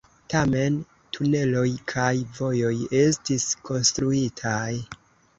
Tamen, 0.33 0.77
tuneloj 1.17 1.65
kaj 1.91 2.07
vojoj 2.39 2.71
estis 3.01 3.45
konstruitaj. 3.69 4.71